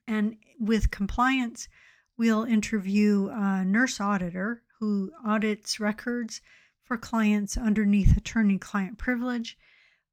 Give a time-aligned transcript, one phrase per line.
[0.08, 1.68] And with compliance,
[2.16, 6.42] we'll interview a nurse auditor who audits records
[6.84, 9.58] for clients underneath attorney client privilege.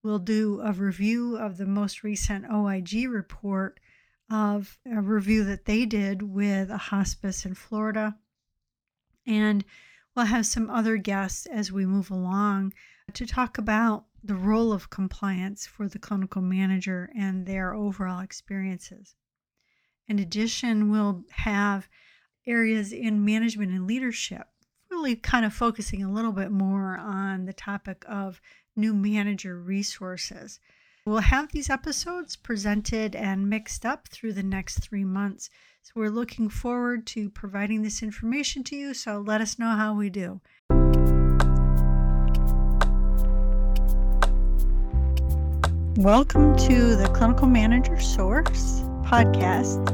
[0.03, 3.81] We'll do a review of the most recent OIG report
[4.31, 8.17] of a review that they did with a hospice in Florida.
[9.27, 9.65] And
[10.15, 12.73] we'll have some other guests as we move along
[13.13, 19.15] to talk about the role of compliance for the clinical manager and their overall experiences.
[20.09, 21.89] In addition, we'll have
[22.47, 24.47] areas in management and leadership,
[24.91, 28.41] really kind of focusing a little bit more on the topic of
[28.75, 30.61] new manager resources.
[31.07, 35.49] We'll have these episodes presented and mixed up through the next three months.
[35.85, 38.93] So we're looking forward to providing this information to you.
[38.93, 40.41] So let us know how we do.
[45.97, 49.89] Welcome to the Clinical Manager Source podcast.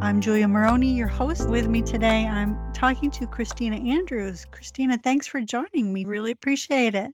[0.00, 1.48] I'm Julia Maroney, your host.
[1.48, 4.46] With me today, I'm talking to Christina Andrews.
[4.52, 6.04] Christina, thanks for joining me.
[6.04, 7.10] Really appreciate it.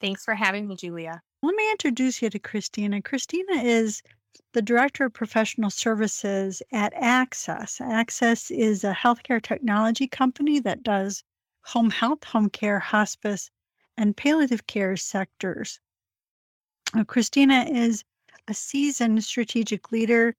[0.00, 1.20] Thanks for having me, Julia.
[1.42, 3.00] Let me introduce you to Christina.
[3.00, 4.02] Christina is
[4.52, 7.80] the Director of Professional Services at Axxess.
[7.80, 11.24] Axxess is a healthcare technology company that does
[11.62, 13.50] home health, home care, hospice,
[13.96, 15.80] and palliative care sectors.
[16.92, 18.04] Uh, Christina is
[18.46, 20.36] a seasoned strategic leader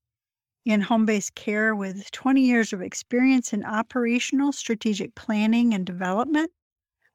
[0.66, 6.52] in home based care with 20 years of experience in operational strategic planning and development,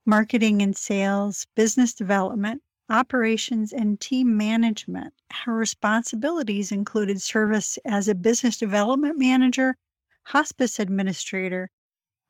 [0.04, 5.14] marketing and sales, business development, operations, and team management.
[5.30, 9.76] Her responsibilities included service as a business development manager,
[10.24, 11.70] hospice administrator,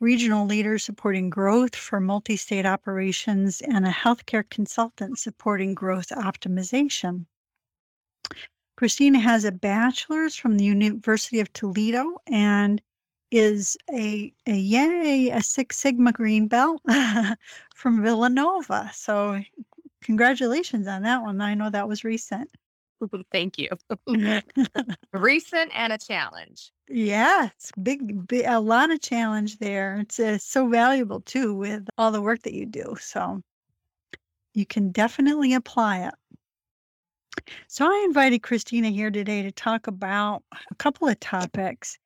[0.00, 7.26] regional leader supporting growth for multi state operations, and a healthcare consultant supporting growth optimization.
[8.76, 12.82] Christina has a bachelor's from the University of Toledo and
[13.30, 16.82] is a, a yay, a Six Sigma green belt
[17.74, 18.90] from Villanova.
[18.92, 19.40] So
[20.06, 21.40] Congratulations on that one.
[21.40, 22.48] I know that was recent.
[23.32, 23.68] Thank you.
[25.12, 26.70] recent and a challenge.
[26.88, 29.98] Yeah, it's big, big, a lot of challenge there.
[29.98, 32.96] It's uh, so valuable too with all the work that you do.
[33.00, 33.42] So
[34.54, 36.14] you can definitely apply it.
[37.66, 41.98] So I invited Christina here today to talk about a couple of topics,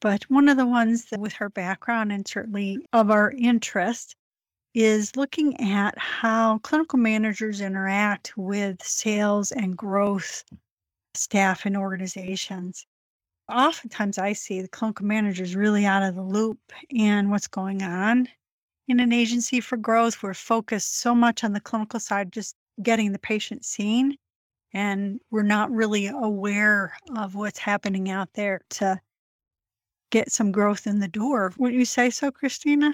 [0.00, 4.16] but one of the ones that with her background and certainly of our interest
[4.74, 10.44] is looking at how clinical managers interact with sales and growth
[11.14, 12.86] staff and organizations.
[13.48, 16.58] Oftentimes, I see the clinical managers really out of the loop
[16.90, 18.28] in what's going on
[18.88, 20.22] in an agency for growth.
[20.22, 24.16] We're focused so much on the clinical side, just getting the patient seen,
[24.72, 29.00] and we're not really aware of what's happening out there to
[30.10, 31.52] get some growth in the door.
[31.58, 32.92] Wouldn't you say so, Christina?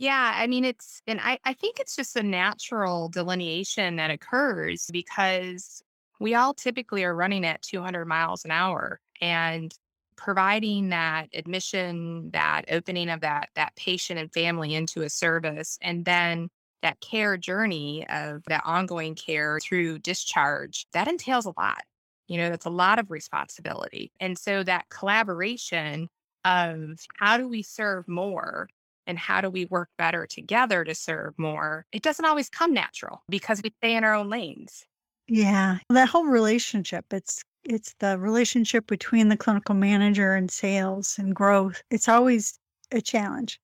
[0.00, 4.88] Yeah, I mean, it's, and I, I think it's just a natural delineation that occurs
[4.90, 5.82] because
[6.20, 8.98] we all typically are running at 200 miles an hour.
[9.20, 9.74] And
[10.16, 16.04] providing that admission, that opening of that that patient and family into a service, and
[16.06, 16.48] then
[16.82, 21.82] that care journey of that ongoing care through discharge, that entails a lot.
[22.28, 24.12] You know, that's a lot of responsibility.
[24.20, 26.08] And so that collaboration
[26.44, 28.68] of how do we serve more
[29.06, 33.22] and how do we work better together to serve more, it doesn't always come natural
[33.28, 34.84] because we stay in our own lanes.
[35.28, 41.34] Yeah, that whole relationship, it's it's the relationship between the clinical manager and sales and
[41.34, 41.82] growth.
[41.90, 42.58] It's always
[42.90, 43.60] a challenge.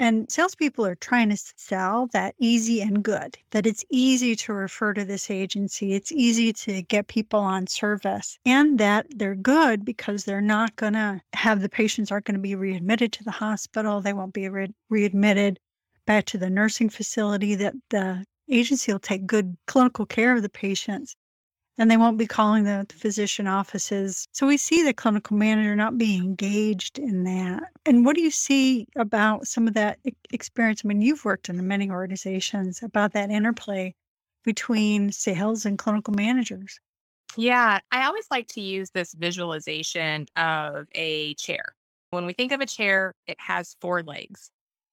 [0.00, 4.92] And salespeople are trying to sell that easy and good, that it's easy to refer
[4.92, 5.94] to this agency.
[5.94, 10.94] It's easy to get people on service and that they're good because they're not going
[10.94, 14.00] to have the patients aren't going to be readmitted to the hospital.
[14.00, 15.60] They won't be re- readmitted
[16.06, 20.48] back to the nursing facility, that the agency will take good clinical care of the
[20.48, 21.16] patients
[21.78, 24.28] and they won't be calling the physician offices.
[24.32, 27.64] So we see the clinical manager not being engaged in that.
[27.84, 29.98] And what do you see about some of that
[30.32, 30.82] experience?
[30.84, 33.94] I mean, you've worked in many organizations about that interplay
[34.44, 36.78] between sales and clinical managers.
[37.36, 41.74] Yeah, I always like to use this visualization of a chair.
[42.10, 44.50] When we think of a chair, it has four legs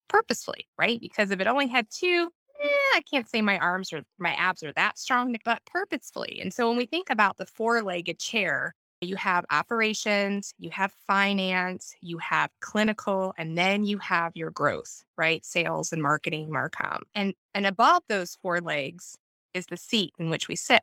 [0.08, 1.00] purposefully, right?
[1.00, 2.30] Because if it only had two,
[2.62, 6.38] eh, I can't say my arms or my abs are that strong, but purposefully.
[6.40, 10.92] And so when we think about the four legged chair, you have operations, you have
[11.06, 15.44] finance, you have clinical, and then you have your growth, right?
[15.44, 17.00] Sales and marketing, Marcom.
[17.14, 19.16] And and above those four legs
[19.54, 20.82] is the seat in which we sit,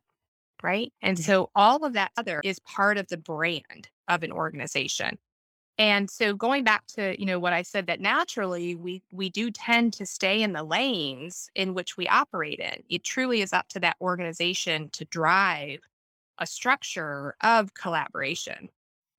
[0.61, 0.91] right?
[1.01, 5.17] And so all of that other is part of the brand of an organization.
[5.79, 9.49] And so going back to, you know, what I said that naturally we we do
[9.49, 12.83] tend to stay in the lanes in which we operate in.
[12.89, 15.79] It truly is up to that organization to drive
[16.37, 18.69] a structure of collaboration.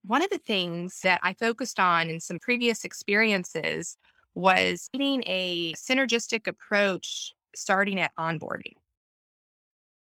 [0.04, 3.96] One of the things that I focused on in some previous experiences
[4.34, 8.74] was getting a synergistic approach starting at onboarding.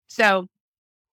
[0.09, 0.49] So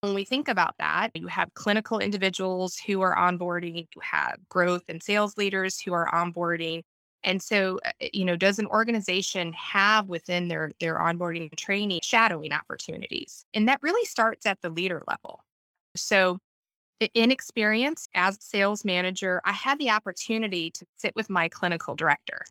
[0.01, 4.83] when we think about that, you have clinical individuals who are onboarding, you have growth
[4.89, 6.83] and sales leaders who are onboarding.
[7.23, 11.99] And so, uh, you know, does an organization have within their their onboarding and training
[12.03, 13.45] shadowing opportunities?
[13.53, 15.43] And that really starts at the leader level.
[15.95, 16.39] So,
[17.13, 21.95] in experience as a sales manager, I had the opportunity to sit with my clinical
[21.95, 22.43] director.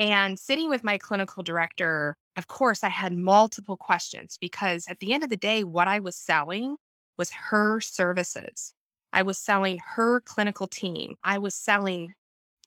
[0.00, 5.12] And sitting with my clinical director, of course, I had multiple questions because at the
[5.12, 6.76] end of the day, what I was selling
[7.18, 8.72] was her services.
[9.12, 11.16] I was selling her clinical team.
[11.22, 12.14] I was selling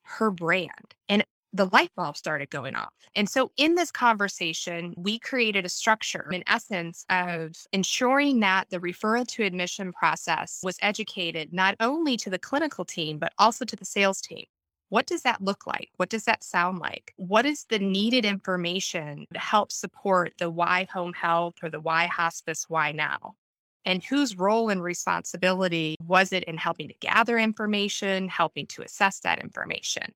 [0.03, 0.93] her brand.
[1.09, 2.93] And the light bulb started going off.
[3.15, 8.79] And so, in this conversation, we created a structure, in essence, of ensuring that the
[8.79, 13.75] referral to admission process was educated not only to the clinical team, but also to
[13.75, 14.45] the sales team.
[14.93, 15.89] What does that look like?
[15.97, 17.15] What does that sound like?
[17.17, 22.05] What is the needed information to help support the why home health or the why
[22.05, 23.33] hospice, why now?
[23.85, 29.19] And whose role and responsibility was it in helping to gather information, helping to assess
[29.21, 30.13] that information?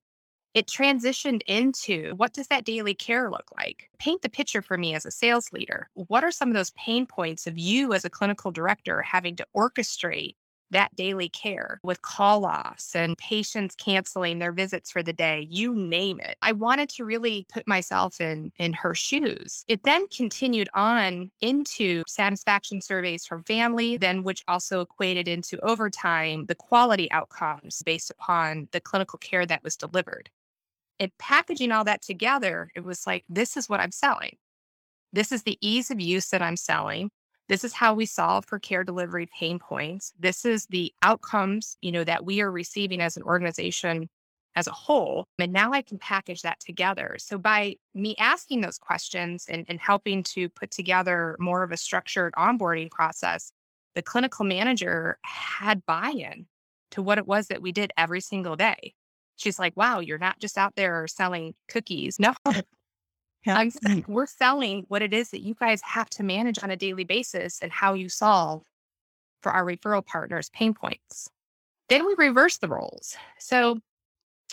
[0.54, 3.90] It transitioned into what does that daily care look like?
[3.98, 5.88] Paint the picture for me as a sales leader.
[5.94, 9.46] What are some of those pain points of you as a clinical director having to
[9.56, 10.36] orchestrate
[10.70, 15.74] that daily care with call offs and patients canceling their visits for the day, you
[15.74, 16.36] name it.
[16.42, 19.64] I wanted to really put myself in in her shoes.
[19.68, 25.90] It then continued on into satisfaction surveys from family, then which also equated into over
[25.90, 30.30] time the quality outcomes based upon the clinical care that was delivered.
[31.00, 34.36] And packaging all that together, it was like, this is what I'm selling.
[35.12, 37.10] This is the ease of use that I'm selling.
[37.48, 40.12] This is how we solve for care delivery pain points.
[40.18, 44.08] This is the outcomes, you know, that we are receiving as an organization
[44.54, 45.26] as a whole.
[45.38, 47.16] And now I can package that together.
[47.18, 51.76] So by me asking those questions and, and helping to put together more of a
[51.76, 53.52] structured onboarding process,
[53.94, 56.46] the clinical manager had buy-in
[56.90, 58.94] to what it was that we did every single day.
[59.36, 62.18] She's like, wow, you're not just out there selling cookies.
[62.28, 62.34] No,
[63.46, 63.56] yeah.
[63.56, 64.06] I'm, mm.
[64.08, 67.60] we're selling what it is that you guys have to manage on a daily basis
[67.60, 68.62] and how you solve
[69.42, 71.28] for our referral partners pain points.
[71.88, 73.16] Then we reverse the roles.
[73.38, 73.78] So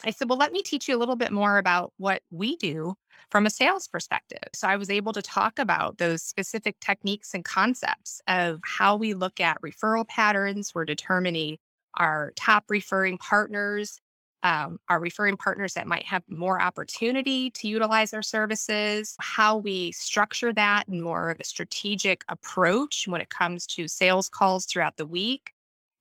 [0.04, 2.96] I said, well, let me teach you a little bit more about what we do
[3.32, 4.50] from a sales perspective.
[4.54, 9.13] So I was able to talk about those specific techniques and concepts of how we
[9.13, 10.74] look at referral patterns.
[10.75, 11.58] We're determining
[11.96, 14.00] our top referring partners
[14.45, 19.91] um, our referring partners that might have more opportunity to utilize our services, how we
[19.91, 24.97] structure that in more of a strategic approach when it comes to sales calls throughout
[24.97, 25.51] the week,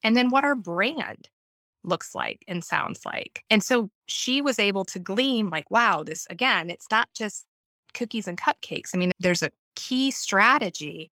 [0.03, 1.31] and then what our brand
[1.85, 3.43] looks like and sounds like.
[3.49, 7.47] And so she was able to glean, like, wow, this again, it's not just
[7.95, 8.91] cookies and cupcakes.
[8.95, 11.11] I mean, there's a key strategy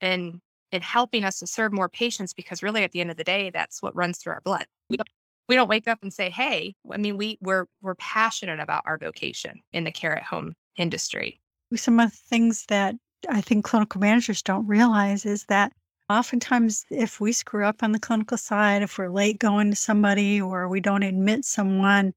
[0.00, 0.40] in
[0.72, 3.50] in helping us to serve more patients because really at the end of the day,
[3.50, 4.64] that's what runs through our blood.
[4.88, 5.08] We don't,
[5.50, 8.96] we don't wake up and say, hey, I mean, we we're we're passionate about our
[8.96, 11.40] vocation in the care at home industry.
[11.74, 12.94] Some of the things that
[13.28, 15.72] I think clinical managers don't realize is that
[16.08, 20.40] oftentimes if we screw up on the clinical side, if we're late going to somebody
[20.40, 22.12] or we don't admit someone,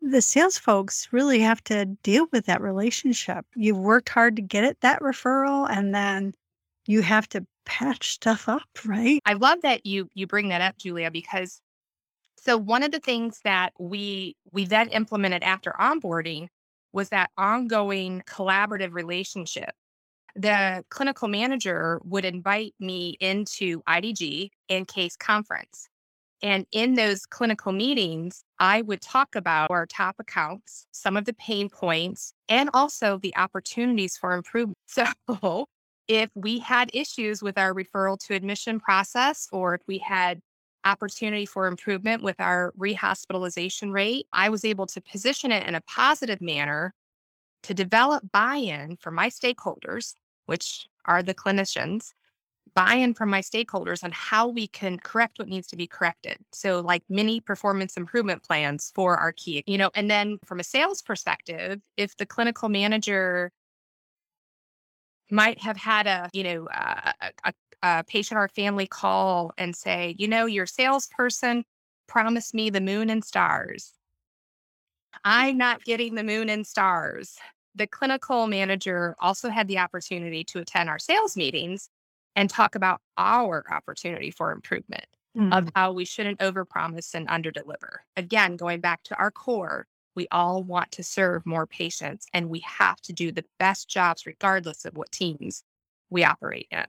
[0.00, 3.44] the sales folks really have to deal with that relationship.
[3.56, 6.32] You've worked hard to get it that referral and then
[6.86, 9.20] you have to patch stuff up, right?
[9.26, 11.60] I love that you you bring that up, Julia, because
[12.40, 16.48] so one of the things that we we then implemented after onboarding
[16.92, 19.70] was that ongoing collaborative relationship.
[20.36, 25.88] The clinical manager would invite me into IDG and case conference.
[26.40, 31.32] And in those clinical meetings, I would talk about our top accounts, some of the
[31.32, 34.78] pain points, and also the opportunities for improvement.
[34.86, 35.66] So
[36.06, 40.40] if we had issues with our referral to admission process, or if we had
[40.88, 45.80] opportunity for improvement with our rehospitalization rate, I was able to position it in a
[45.82, 46.94] positive manner
[47.64, 50.14] to develop buy in for my stakeholders,
[50.46, 52.12] which are the clinicians,
[52.74, 56.38] buy in from my stakeholders on how we can correct what needs to be corrected.
[56.52, 60.64] So, like mini performance improvement plans for our key, you know, and then from a
[60.64, 63.52] sales perspective, if the clinical manager
[65.30, 67.12] might have had a, you know, a,
[67.44, 71.64] a, a patient or family call and say, you know, your salesperson
[72.06, 73.92] promised me the moon and stars.
[75.24, 77.36] I'm not getting the moon and stars.
[77.74, 81.88] The clinical manager also had the opportunity to attend our sales meetings
[82.34, 85.06] and talk about our opportunity for improvement
[85.36, 85.52] mm-hmm.
[85.52, 87.98] of how we shouldn't overpromise and underdeliver.
[88.16, 92.60] Again, going back to our core, we all want to serve more patients and we
[92.60, 95.62] have to do the best jobs regardless of what teams
[96.10, 96.86] we operate in.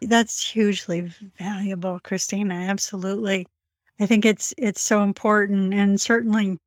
[0.00, 2.54] That's hugely valuable, Christina.
[2.54, 3.46] Absolutely.
[4.00, 6.58] I think it's it's so important and certainly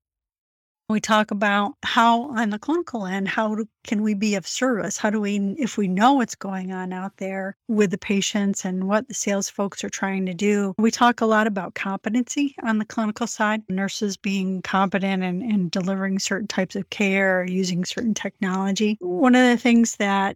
[0.90, 4.98] we talk about how on the clinical end how do, can we be of service
[4.98, 8.88] how do we if we know what's going on out there with the patients and
[8.88, 12.78] what the sales folks are trying to do we talk a lot about competency on
[12.78, 18.14] the clinical side nurses being competent and, and delivering certain types of care using certain
[18.14, 20.36] technology one of the things that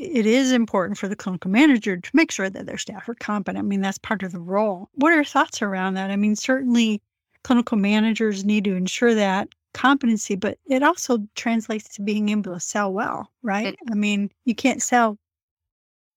[0.00, 3.58] it is important for the clinical manager to make sure that their staff are competent.
[3.58, 4.88] I mean, that's part of the role.
[4.94, 6.10] What are your thoughts around that?
[6.10, 7.02] I mean, certainly
[7.44, 12.60] clinical managers need to ensure that competency, but it also translates to being able to
[12.60, 13.76] sell well, right?
[13.90, 15.18] I mean, you can't sell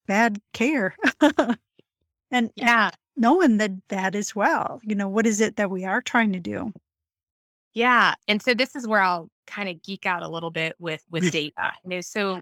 [0.08, 0.96] bad care.
[2.32, 6.02] and yeah, knowing that that as well, you know, what is it that we are
[6.02, 6.72] trying to do?
[7.74, 8.16] Yeah.
[8.28, 11.32] And so this is where I'll kind of geek out a little bit with with
[11.32, 11.74] data.
[11.84, 12.42] You know, so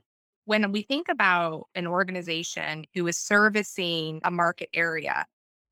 [0.51, 5.25] when we think about an organization who is servicing a market area,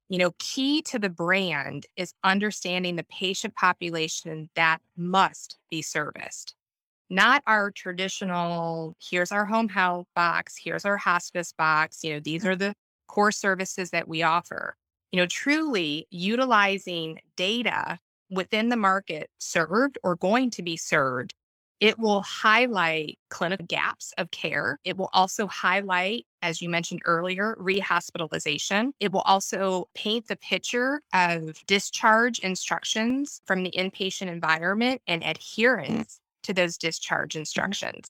[0.07, 6.55] you know, key to the brand is understanding the patient population that must be serviced.
[7.09, 12.45] Not our traditional, here's our home health box, here's our hospice box, you know, these
[12.45, 12.47] mm.
[12.47, 12.73] are the
[13.09, 14.77] core services that we offer.
[15.11, 17.99] You know, truly utilizing data
[18.31, 21.33] within the market served or going to be served
[21.79, 24.79] it will highlight clinical gaps of care.
[24.83, 28.91] It will also highlight, as you mentioned earlier, rehospitalization.
[28.99, 35.29] It will also paint the picture of discharge instructions from the inpatient environment and mm.
[35.29, 37.39] adherence to those discharge mm.
[37.39, 38.09] instructions.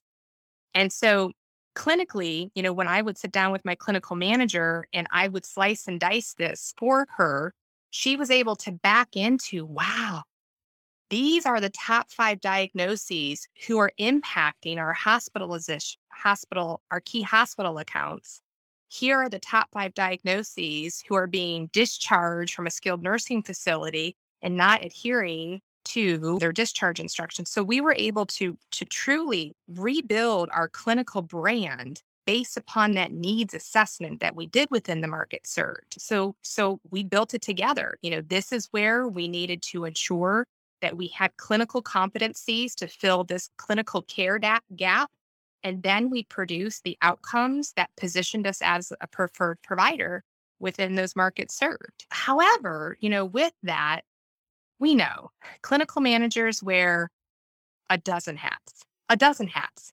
[0.74, 1.32] And so
[1.76, 5.46] clinically, you know, when I would sit down with my clinical manager and I would
[5.46, 7.54] slice and dice this for her,
[7.90, 10.22] she was able to back into, wow,
[11.10, 17.78] these are the top five diagnoses who are impacting our hospitalization, hospital, our key hospital
[17.78, 18.40] accounts.
[18.88, 24.16] Here are the top five diagnoses who are being discharged from a skilled nursing facility
[24.42, 27.50] and not adhering to their discharge instructions.
[27.50, 33.54] So we were able to to truly rebuild our clinical brand based upon that needs
[33.54, 35.96] assessment that we did within the market served.
[35.98, 37.98] So so we built it together.
[38.02, 40.46] You know, this is where we needed to ensure
[40.80, 45.10] that we had clinical competencies to fill this clinical care da- gap.
[45.62, 50.24] And then we produced the outcomes that positioned us as a preferred provider
[50.58, 52.06] within those markets served.
[52.10, 54.02] However, you know, with that,
[54.78, 55.30] we know
[55.62, 57.10] clinical managers wear
[57.90, 59.92] a dozen hats, a dozen hats.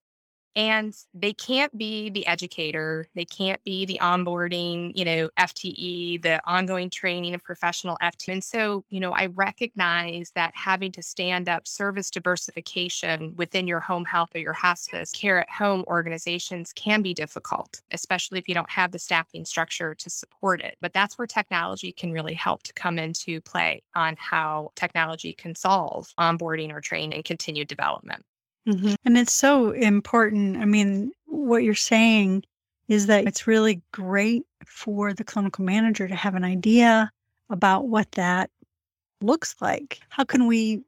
[0.58, 6.42] And they can't be the educator they can't be the onboarding you know fte the
[6.46, 11.48] ongoing training of professional ft and so you know i recognize that having to stand
[11.48, 17.02] up service diversification within your home health or your hospice care at home organizations can
[17.02, 20.78] be difficult especially if you don't have the staffing structure to support it.
[20.82, 25.56] But that's where technology can really help to come into play on how technology can
[25.56, 28.24] solve onboarding or training and continued development
[28.68, 28.96] Mm-hmm.
[29.06, 30.58] And it's so important.
[30.58, 32.44] I mean, what you're saying
[32.88, 37.12] is that it's really great for the clinical manager to have an idea
[37.50, 38.50] about what that
[39.22, 40.00] looks like.
[40.10, 40.84] How can we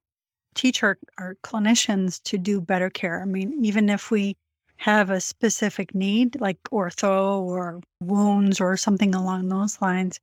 [0.55, 3.21] teach our, our clinicians to do better care?
[3.21, 4.35] I mean, even if we
[4.77, 10.19] have a specific need like ortho or wounds or something along those lines,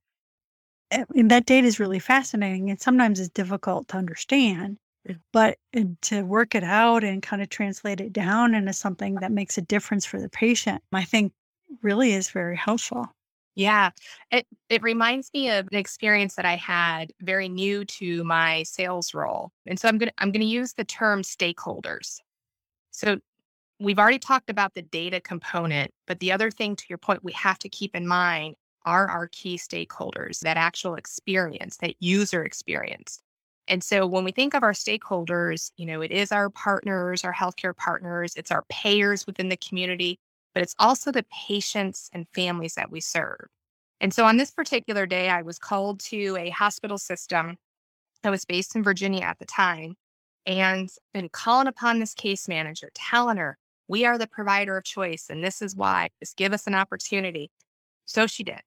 [0.92, 4.78] I mean, that data is really fascinating and sometimes it's difficult to understand.
[5.32, 5.58] But
[6.02, 9.62] to work it out and kind of translate it down into something that makes a
[9.62, 11.32] difference for the patient, I think
[11.82, 13.06] really is very helpful.
[13.54, 13.90] Yeah.
[14.30, 19.14] It it reminds me of an experience that I had very new to my sales
[19.14, 19.50] role.
[19.66, 22.18] And so I'm going to I'm going to use the term stakeholders.
[22.90, 23.18] So
[23.80, 27.32] we've already talked about the data component, but the other thing to your point we
[27.32, 33.22] have to keep in mind are our key stakeholders, that actual experience, that user experience.
[33.68, 37.34] And so when we think of our stakeholders, you know, it is our partners, our
[37.34, 40.18] healthcare partners, it's our payers within the community,
[40.54, 43.46] but it's also the patients and families that we serve.
[44.00, 47.56] And so on this particular day, I was called to a hospital system
[48.22, 49.96] that was based in Virginia at the time
[50.44, 53.58] and been calling upon this case manager, telling her,
[53.88, 56.08] we are the provider of choice and this is why.
[56.20, 57.50] Just give us an opportunity.
[58.04, 58.60] So she did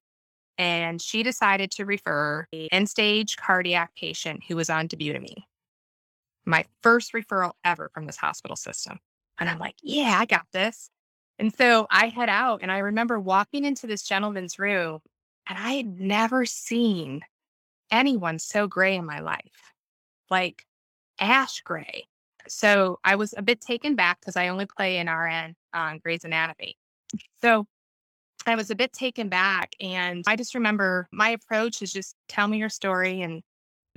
[0.60, 5.44] and she decided to refer a end stage cardiac patient who was on dobutamine.
[6.46, 9.00] My first referral ever from this hospital system.
[9.40, 10.90] And I'm like, yeah, I got this.
[11.40, 15.00] And so I head out and I remember walking into this gentleman's room
[15.48, 17.22] and I had never seen
[17.90, 19.74] anyone so gray in my life,
[20.30, 20.66] like
[21.22, 22.08] ash gray.
[22.50, 26.26] So I was a bit taken back because I only play an RN on Grey's
[26.26, 26.78] Anatomy.
[27.42, 27.66] So
[28.50, 29.74] I was a bit taken back.
[29.80, 33.42] And I just remember my approach is just tell me your story and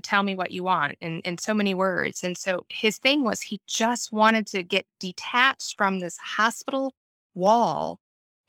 [0.03, 2.25] tell me what you want in, in so many words.
[2.25, 6.95] And so his thing was he just wanted to get detached from this hospital
[7.35, 8.01] wall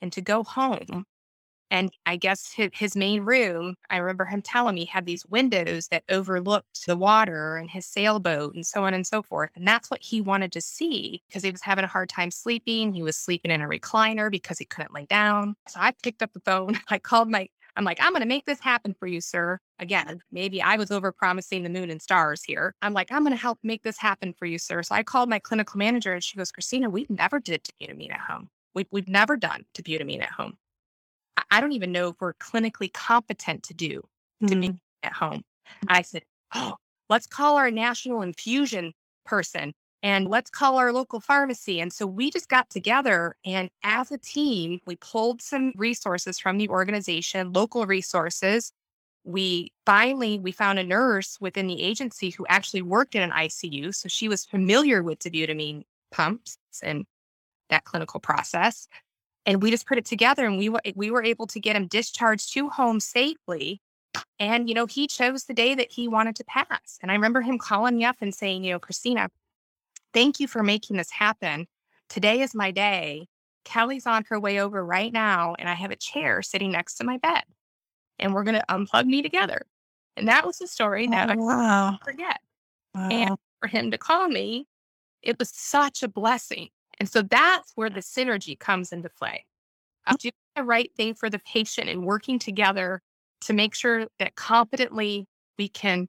[0.02, 1.04] and to go home
[1.70, 6.04] and I guess his, main room, I remember him telling me, had these windows that
[6.08, 9.50] overlooked the water and his sailboat and so on and so forth.
[9.56, 12.92] And that's what he wanted to see because he was having a hard time sleeping.
[12.92, 15.56] He was sleeping in a recliner because he couldn't lay down.
[15.68, 16.78] So I picked up the phone.
[16.88, 19.58] I called my, I'm like, I'm going to make this happen for you, sir.
[19.80, 22.74] Again, maybe I was over promising the moon and stars here.
[22.82, 24.82] I'm like, I'm going to help make this happen for you, sir.
[24.84, 28.20] So I called my clinical manager and she goes, Christina, we never did dobutamine at
[28.20, 28.48] home.
[28.74, 30.56] We've, we've never done dobutamine at home.
[31.50, 34.02] I don't even know if we're clinically competent to do
[34.46, 34.78] to be Mm.
[35.02, 35.42] at home.
[35.88, 36.22] I said,
[36.54, 36.76] Oh,
[37.08, 38.92] let's call our national infusion
[39.24, 41.80] person and let's call our local pharmacy.
[41.80, 46.58] And so we just got together and as a team, we pulled some resources from
[46.58, 48.72] the organization, local resources.
[49.24, 53.94] We finally we found a nurse within the agency who actually worked in an ICU.
[53.94, 57.06] So she was familiar with dobutamine pumps and
[57.70, 58.86] that clinical process
[59.46, 61.86] and we just put it together and we were we were able to get him
[61.86, 63.80] discharged to home safely
[64.38, 67.40] and you know he chose the day that he wanted to pass and i remember
[67.40, 69.28] him calling me up and saying you know christina
[70.12, 71.66] thank you for making this happen
[72.08, 73.26] today is my day
[73.64, 77.04] kelly's on her way over right now and i have a chair sitting next to
[77.04, 77.42] my bed
[78.18, 79.62] and we're going to unplug me together
[80.16, 81.88] and that was the story that Oh, i wow.
[81.90, 82.40] won't forget
[82.94, 83.08] Wow.
[83.10, 84.66] and for him to call me
[85.22, 89.44] it was such a blessing and so that's where the synergy comes into play
[90.06, 90.14] uh, mm.
[90.14, 93.02] of doing the right thing for the patient and working together
[93.40, 95.26] to make sure that competently
[95.58, 96.08] we can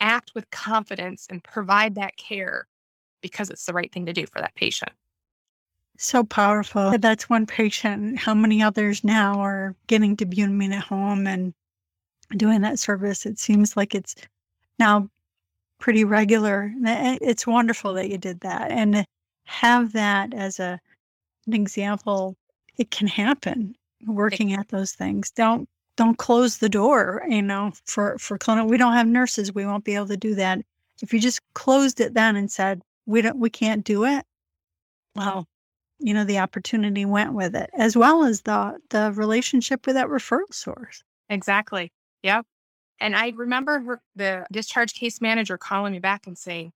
[0.00, 2.66] act with confidence and provide that care
[3.20, 4.92] because it's the right thing to do for that patient.
[5.98, 6.96] So powerful.
[6.98, 8.18] That's one patient.
[8.18, 11.52] How many others now are getting to dobutamine at home and
[12.36, 13.26] doing that service?
[13.26, 14.14] It seems like it's
[14.78, 15.08] now
[15.80, 16.72] pretty regular.
[16.86, 19.04] Eh, it's wonderful that you did that and
[19.48, 20.80] have that as a
[21.46, 22.36] an example.
[22.76, 23.74] It can happen.
[24.06, 25.30] Working at those things.
[25.30, 27.24] Don't don't close the door.
[27.28, 28.70] You know, for for clinic.
[28.70, 29.54] We don't have nurses.
[29.54, 30.60] We won't be able to do that.
[31.02, 34.24] If you just closed it then and said we don't, we can't do it.
[35.16, 35.46] Well,
[35.98, 40.06] you know the opportunity went with it as well as the the relationship with that
[40.06, 41.92] referral source Exactly.
[42.22, 42.46] Yep.
[43.00, 46.72] And I remember her, the discharge case manager calling me back and saying,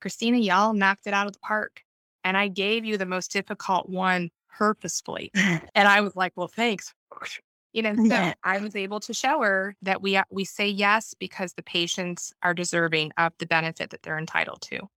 [0.00, 1.82] Christina, y'all knocked it out of the park.
[2.24, 5.30] And I gave you the most difficult one purposefully.
[5.34, 6.92] and I was like, well, thanks.
[7.72, 8.34] You know, so Yeah.
[8.44, 12.32] I was able to show her that we uh, we say yes because the patients
[12.40, 14.88] are deserving of the benefit that they're entitled to,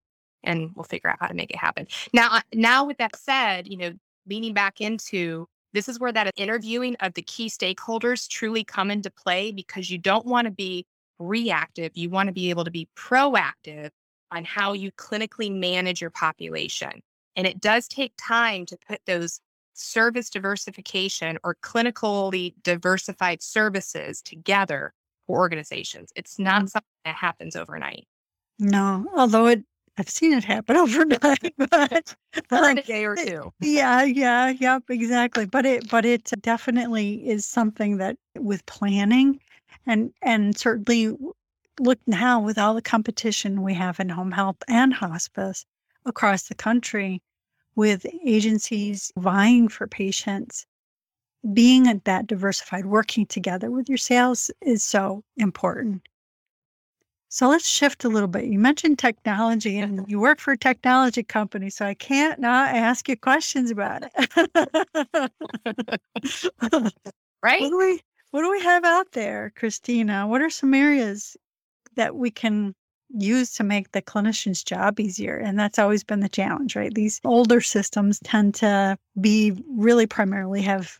[0.43, 1.87] and we'll figure out how to make it happen.
[2.13, 3.93] Now, uh, now with that said, you know,
[4.27, 9.09] leaning back into this is where that interviewing of the key stakeholders truly come into
[9.09, 10.85] play because you don't want to be
[11.17, 11.91] reactive.
[11.95, 13.89] You want to be able to be proactive
[14.31, 17.01] on how you clinically manage your population.
[17.37, 19.41] And it does take time to put those
[19.75, 24.93] service diversification or clinically diversified services together
[25.27, 26.11] for organizations.
[26.17, 26.69] It's not Mhm.
[26.69, 28.07] something that happens overnight.
[28.59, 29.63] No, although it,
[29.97, 32.15] I've seen it happen overnight, but
[32.57, 33.53] Or in a day or two.
[33.61, 35.45] yeah, yeah, yep, exactly.
[35.45, 39.39] But it, but it definitely is something that with planning
[39.85, 41.15] and, and certainly
[41.79, 45.65] look now with all the competition we have in home health and hospice
[46.05, 47.21] across the country
[47.77, 50.65] with agencies vying for patients,
[51.53, 56.01] being that diversified, working together with your sales is so important.
[57.29, 58.45] So let's shift a little bit.
[58.45, 63.07] You mentioned technology and you work for a technology company, so I can't not ask
[63.07, 65.31] you questions about it.
[66.61, 66.93] what
[67.43, 67.61] Right?
[67.69, 70.27] do we what do we have out there, Christina?
[70.27, 71.37] What are some areas
[71.95, 72.75] that we can
[73.09, 75.37] use to make the clinician's job easier?
[75.37, 76.93] And that's always been the challenge, right?
[76.93, 80.97] These older systems tend to be really primarily have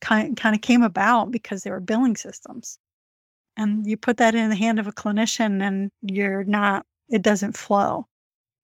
[0.00, 2.78] kind kind of came about because they were billing systems
[3.56, 7.56] and you put that in the hand of a clinician and you're not it doesn't
[7.56, 8.06] flow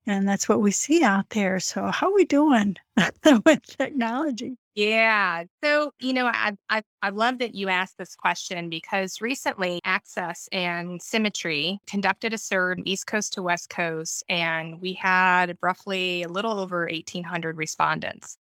[0.07, 2.77] and that's what we see out there so how are we doing
[3.47, 5.45] with technology Yeah.
[5.63, 10.49] So, you know, I, I I love that you asked this question because recently Axxess
[10.51, 16.29] and Symmetry conducted a survey East Coast to West Coast, and we had roughly a
[16.29, 18.39] little over 1,800 respondents.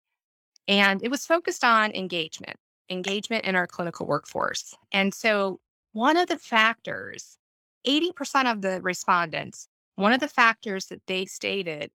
[0.67, 2.55] And it was focused on engagement,
[2.89, 4.73] engagement in our clinical workforce.
[4.93, 5.59] And so,
[5.91, 7.37] one of the factors,
[7.85, 9.67] 80% of the respondents,
[10.01, 11.91] one of the factors that they stated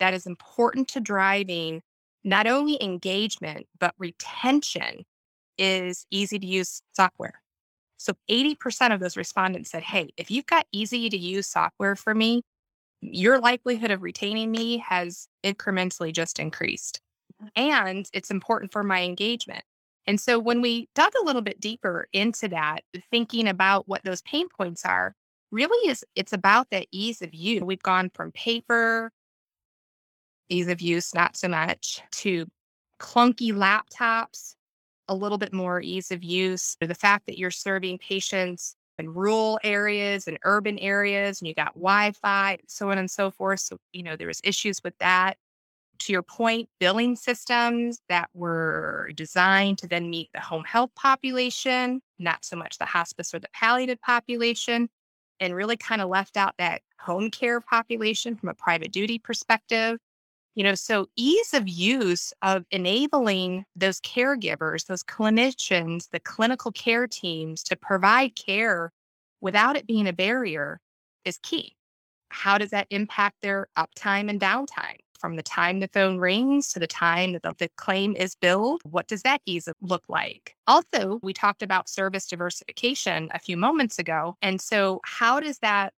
[0.00, 1.82] that is important to driving
[2.24, 5.04] not only engagement, but retention
[5.56, 7.40] is easy to use software.
[7.96, 12.14] So 80% of those respondents said, Hey, if you've got easy to use software for
[12.14, 12.42] me,
[13.00, 17.00] your likelihood of retaining me has incrementally just increased.
[17.42, 17.48] Mm.
[17.56, 19.64] And it's important for my engagement.
[20.06, 24.22] And so when we dug a little bit deeper into that, thinking about what those
[24.22, 25.14] pain points are,
[25.50, 27.62] really is it's about that ease of use.
[27.62, 29.10] We've gone from paper
[30.48, 32.46] ease of use, not so much, to
[32.98, 34.54] clunky laptops,
[35.08, 36.76] a little bit more ease of use.
[36.80, 41.74] The fact that you're serving patients in rural areas and urban areas, and you got
[41.74, 43.60] Wi Fi, so on and so forth.
[43.60, 45.36] So, you know, there was issues with that.
[46.00, 52.00] To your point, billing systems that were designed to then meet the home health population,
[52.18, 54.88] not so much the hospice or the palliative population,
[55.40, 59.98] and really kind of left out that home care population from a private duty perspective
[60.58, 67.06] you know, so ease of use of enabling those caregivers, those clinicians, the clinical care
[67.06, 68.92] teams to provide care
[69.40, 70.80] without it being a barrier
[71.24, 71.76] is key.
[72.30, 74.98] How does that impact their uptime and downtime?
[75.18, 78.80] From the time the phone rings to the time that the, the claim is billed,
[78.84, 80.54] what does that ease uh, look like?
[80.66, 84.36] Also, we talked about service diversification a few moments ago.
[84.42, 85.92] And so, how does that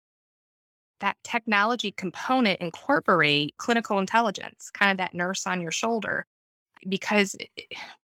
[1.00, 6.26] that technology component incorporate clinical intelligence, kind of that nurse on your shoulder.
[6.88, 7.36] Because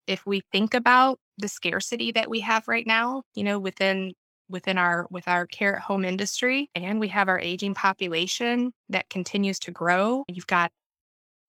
[0.07, 4.12] if we think about the scarcity that we have right now, you know, within
[4.49, 9.09] within our with our care at home industry, and we have our aging population that
[9.09, 10.73] continues to grow, you've got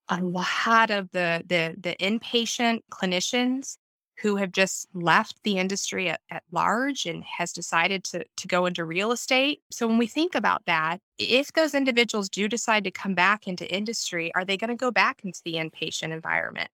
[0.08, 3.76] a lot of the the the inpatient clinicians
[4.22, 8.66] who have just left the industry at, at large and has decided to, to go
[8.66, 9.62] into real estate.
[9.70, 13.68] So when we think about that, if those individuals do decide to come back into
[13.74, 16.70] industry, are they going to go back into the inpatient environment?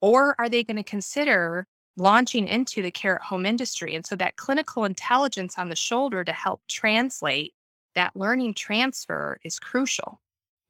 [0.00, 3.94] Or are they going to consider launching into the care at home industry?
[3.94, 7.52] And so that clinical intelligence on the shoulder to help translate
[7.96, 10.20] that learning transfer is crucial.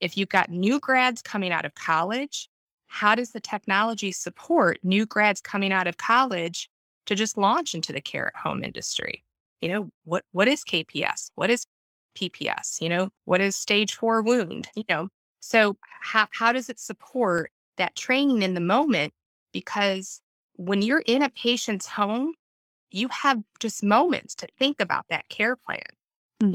[0.01, 2.49] If you've got new grads coming out of college,
[2.87, 6.69] how does the technology support new grads coming out of college
[7.07, 9.25] to just launch into the care at home industry?
[9.61, 11.31] You know, what what is KPS?
[11.35, 11.67] What is
[12.17, 12.81] PPS?
[12.81, 14.69] You know, what is stage four wound?
[14.75, 15.09] You know,
[15.41, 19.13] so how how does it support that training in the moment?
[19.53, 20.21] Because
[20.55, 22.35] when you're in a patient's home,
[22.91, 25.83] you have just moments to think about that care plan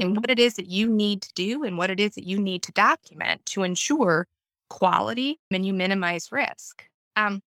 [0.00, 0.16] and Mhm.
[0.16, 2.62] what it is that you need to do and what it is that you need
[2.64, 4.26] to document to ensure
[4.70, 6.86] quality and you minimize risk.
[7.16, 7.42] Um,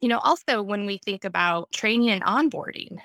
[0.00, 2.98] you know, also when we think about training and onboarding,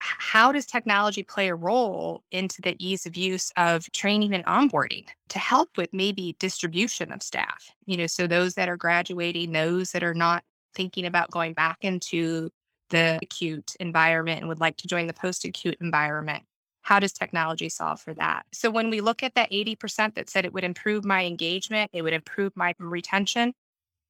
[0.00, 5.06] how does technology play a role into the ease of use of training and onboarding
[5.28, 7.70] to help with maybe distribution of staff?
[7.86, 10.44] You know, so those that are graduating, those that are not
[10.74, 12.50] thinking about going back into
[12.90, 16.44] the acute environment and would like to join the post acute environment.
[16.82, 18.44] How does technology solve for that?
[18.52, 22.02] So, when we look at that 80% that said it would improve my engagement, it
[22.02, 23.54] would improve my retention,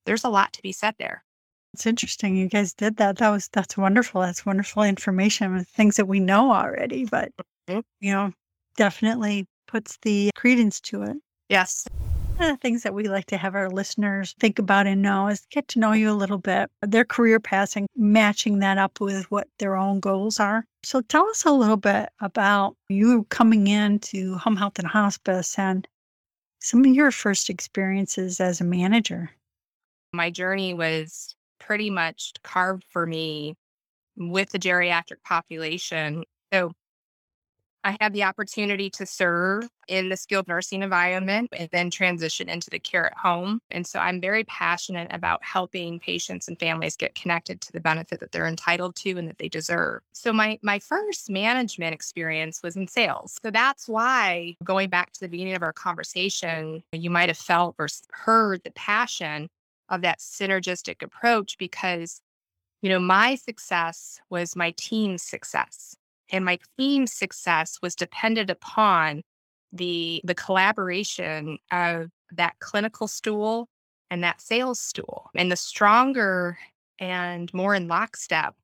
[0.07, 1.25] there's a lot to be said there.
[1.75, 3.17] It's interesting you guys did that.
[3.17, 4.21] That was that's wonderful.
[4.21, 7.31] That's wonderful information, things that we know already, but
[7.69, 7.85] Mhm.
[8.01, 8.33] you know,
[8.77, 11.17] definitely puts the credence to it.
[11.49, 11.87] Yes.
[12.43, 15.47] Of the things that we like to have our listeners think about and know is
[15.53, 19.31] get to know you a little bit, their career paths and matching that up with
[19.31, 20.67] what their own goals are.
[20.83, 25.87] So tell us a little bit about you coming into home health and hospice and
[26.61, 29.31] some of your first experiences as a manager.
[30.13, 33.55] My journey was pretty much carved for me
[34.17, 36.25] with the geriatric population.
[36.53, 36.73] So
[37.85, 42.71] I had the opportunity to serve in the skilled nursing environment and then transition into
[42.71, 43.61] the care at home.
[43.71, 48.21] And so I'm very passionate about helping patients and families get connected to the benefit
[48.21, 50.03] that they're entitled to and that they deserve.
[50.13, 53.39] So my my first management experience was in sales.
[53.43, 57.75] So that's why going back to the beginning of our conversation, you might have felt
[57.79, 59.49] or heard the passion
[59.89, 62.21] of that synergistic approach because
[62.81, 65.97] you know my success was my team's success
[66.33, 69.23] and my team's success was dependent upon
[69.73, 73.69] the the collaboration of that clinical stool
[74.11, 75.31] and that sales stool.
[75.35, 76.59] And the stronger
[76.99, 78.55] and more in lockstep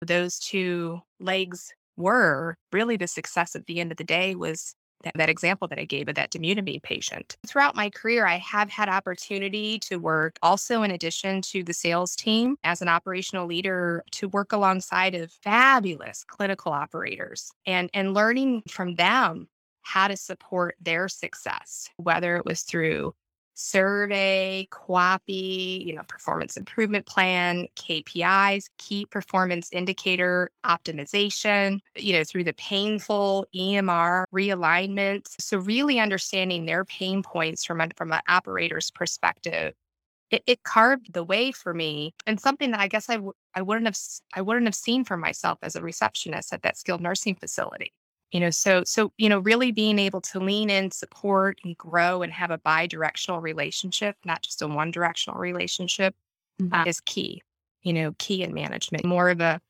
[0.00, 5.12] those two legs were really the success at the end of the day was that,
[5.14, 7.36] that example that I gave of that dobutamine patient.
[7.46, 12.16] Throughout my career, I have had opportunity to work also in addition to the sales
[12.16, 18.62] team as an operational leader to work alongside of fabulous clinical operators and, and learning
[18.68, 19.48] from them
[19.82, 23.14] how to support their success, whether it was through
[23.54, 32.44] survey, QAPI, you know, performance improvement plan, KPIs, key performance indicator optimization, you know, through
[32.44, 35.26] the painful EMR realignment.
[35.40, 39.74] So really understanding their pain points from a, from an operator's perspective.
[40.30, 43.62] It, it carved the way for me and something that I guess I w- I
[43.62, 43.98] wouldn't have
[44.34, 47.92] I wouldn't have seen for myself as a receptionist at that skilled nursing facility
[48.34, 52.20] you know so so you know really being able to lean in support and grow
[52.22, 56.14] and have a bi-directional relationship not just a one directional relationship
[56.60, 56.72] Mhm.
[56.74, 57.42] uh, is key
[57.82, 59.60] you know key in management more of a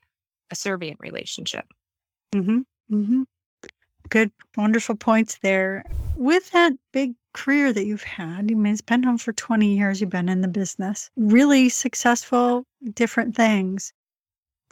[0.51, 1.67] a servient relationship
[2.35, 2.61] Mm-hmm.
[2.93, 3.23] Mm-hmm.
[4.09, 5.85] Good, wonderful points there.
[6.17, 10.01] With that big career that you've had, you mean it's been on for 20 years,
[10.01, 13.93] you've been in the business, really successful, different things.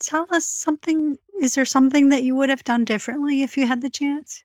[0.00, 1.16] Tell us something.
[1.40, 4.44] Is there something that you would have done differently if you had the chance?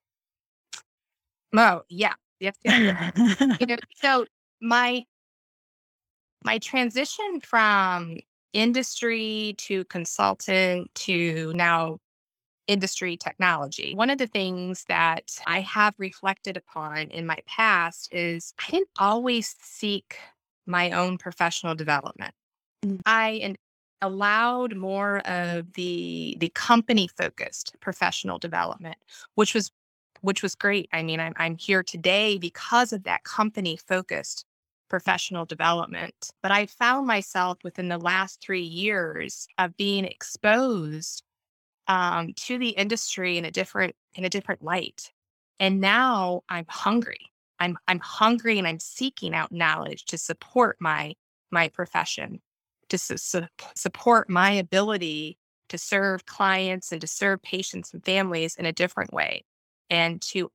[1.55, 3.57] oh yeah yes, yes, yes.
[3.59, 4.25] you know so
[4.61, 5.03] my
[6.43, 8.17] my transition from
[8.53, 11.99] industry to consultant to now
[12.67, 13.93] industry technology.
[13.95, 18.89] One of the things that I have reflected upon in my past is I didn't
[18.99, 20.17] always seek
[20.65, 22.33] my own professional development.
[22.85, 23.01] Mm.
[23.05, 23.57] I and
[24.01, 28.97] allowed more of the the company focused professional development,
[29.35, 29.71] which was
[30.21, 30.89] which was great.
[30.93, 34.45] I mean, I'm I'm here today because of that company focused
[34.89, 36.31] professional development.
[36.41, 41.23] But I found myself within the last three years of being exposed
[41.87, 45.11] um, to the industry in a different in a different light.
[45.59, 47.31] And now I'm hungry.
[47.59, 51.15] I'm I'm hungry and I'm seeking out knowledge to support my
[51.51, 52.41] my profession,
[52.89, 55.37] to su- su- support my ability
[55.69, 59.43] to serve clients and to serve patients and families in a different way,
[59.89, 60.49] and to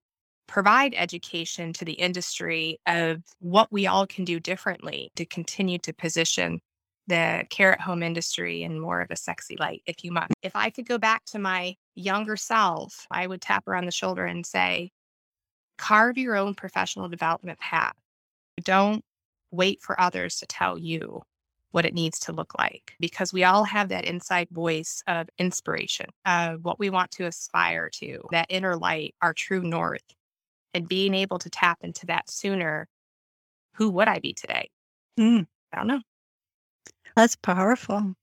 [0.46, 5.92] provide education to the industry of what we all can do differently to continue to
[5.92, 6.60] position
[7.06, 10.32] the care at home industry in more of a sexy light, if you must.
[10.42, 13.90] If I could go back to my younger self, I would tap her on the
[13.90, 14.90] shoulder and say,
[15.78, 17.94] carve your own professional development path.
[18.62, 19.04] Don't
[19.50, 21.22] wait for others to tell you
[21.72, 26.06] what it needs to look like because we all have that inside voice of inspiration,
[26.24, 30.04] of what we want to aspire to, that inner light, our true north,
[30.74, 32.88] and being able to tap into that sooner.
[33.76, 34.70] Who would I be today?
[35.18, 36.00] Mm, I don't know.
[37.16, 38.14] that's powerful.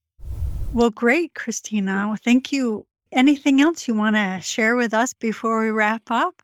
[0.74, 2.16] Well, great, Christina.
[2.24, 2.86] Thank you.
[3.12, 6.44] Anything else you want to share with us before we wrap up?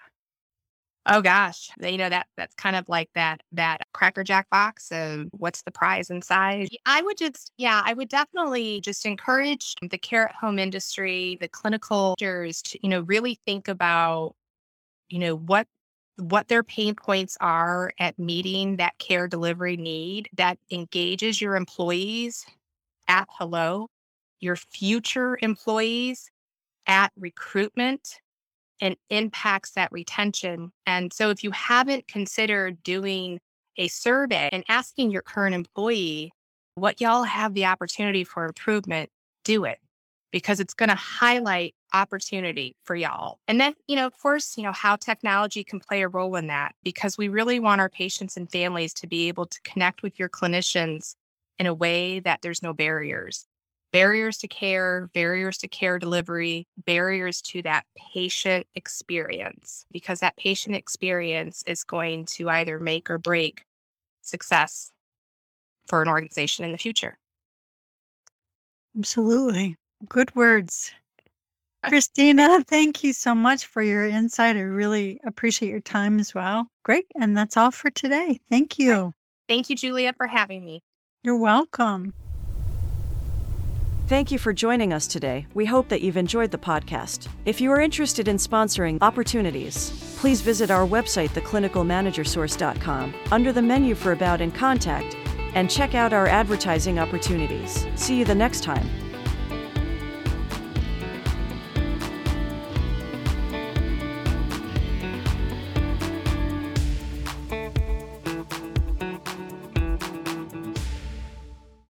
[1.07, 5.27] Oh gosh, you know that that's kind of like that that Cracker Jack box of
[5.31, 6.69] what's the prize inside.
[6.87, 11.47] I would just yeah, I would definitely just encourage the care at home industry, the
[11.47, 14.33] clinical to you know really think about
[15.09, 15.67] you know what
[16.17, 22.45] what their pain points are at meeting that care delivery need that engages your employees
[23.07, 23.89] at hello,
[24.39, 26.31] your future employees
[26.87, 28.21] at recruitment
[28.81, 30.71] and impacts that retention.
[30.85, 33.39] And so if you haven't considered doing
[33.77, 36.31] a survey and asking your current employee
[36.75, 39.09] what y'all have the opportunity for improvement,
[39.43, 39.79] do it
[40.31, 43.39] because it's going to highlight opportunity for y'all.
[43.47, 46.47] And then, you know, of course, you know, how technology can play a role in
[46.47, 50.19] that because we really want our patients and families to be able to connect with
[50.19, 51.15] your clinicians
[51.57, 53.45] in a way that there's no barriers
[53.95, 60.75] barriers to care, barriers to care delivery, barriers to that patient experience, because that patient
[60.75, 63.63] experience is going to either make or break
[64.21, 64.91] success
[65.87, 67.17] for an organization in the future.
[68.97, 69.77] Absolutely.
[70.09, 70.91] Good words.
[71.87, 74.57] Christina, thank you so much for your insight.
[74.57, 76.67] I really appreciate your time as well.
[76.83, 77.05] Great.
[77.15, 78.41] And that's all for today.
[78.49, 79.13] Thank you.
[79.47, 80.83] Thank you, Julia, for having me.
[81.23, 82.13] You're welcome.
[84.07, 85.47] Thank you for joining us today.
[85.55, 87.27] We hope that you've enjoyed the podcast.
[87.45, 93.95] If you are interested in sponsoring opportunities, please visit our website, theclinicalmanagersource.com, under the menu
[93.95, 95.15] for About and Contact,
[95.55, 97.87] and check out our advertising opportunities.
[97.95, 98.87] See you the next time.